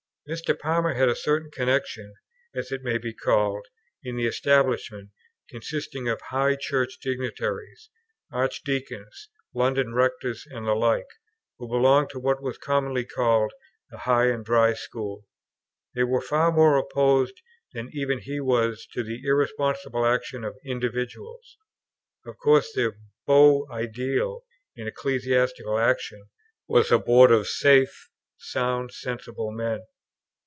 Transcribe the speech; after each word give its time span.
Mr. 0.29 0.57
Palmer 0.57 0.93
had 0.93 1.09
a 1.09 1.15
certain 1.15 1.49
connexion, 1.51 2.13
as 2.55 2.71
it 2.71 2.83
may 2.83 2.97
be 2.97 3.11
called, 3.13 3.67
in 4.03 4.15
the 4.15 4.27
Establishment, 4.27 5.09
consisting 5.49 6.07
of 6.07 6.21
high 6.21 6.55
Church 6.55 6.99
dignitaries, 7.01 7.89
Archdeacons, 8.31 9.29
London 9.53 9.93
Rectors, 9.95 10.45
and 10.49 10.65
the 10.67 10.75
like, 10.75 11.07
who 11.57 11.67
belonged 11.67 12.11
to 12.11 12.19
what 12.19 12.41
was 12.41 12.59
commonly 12.59 13.03
called 13.03 13.51
the 13.89 13.97
high 13.97 14.27
and 14.27 14.45
dry 14.45 14.73
school. 14.73 15.27
They 15.95 16.03
were 16.03 16.21
far 16.21 16.51
more 16.51 16.77
opposed 16.77 17.41
than 17.73 17.89
even 17.91 18.19
he 18.19 18.39
was 18.39 18.87
to 18.93 19.03
the 19.03 19.21
irresponsible 19.25 20.05
action 20.05 20.45
of 20.45 20.55
individuals. 20.63 21.57
Of 22.27 22.37
course 22.37 22.71
their 22.73 22.95
beau 23.25 23.65
idéal 23.71 24.43
in 24.77 24.87
ecclesiastical 24.87 25.79
action 25.79 26.29
was 26.69 26.91
a 26.91 26.99
board 26.99 27.31
of 27.31 27.47
safe, 27.47 28.07
sound, 28.37 28.93
sensible 28.93 29.51
men. 29.51 29.81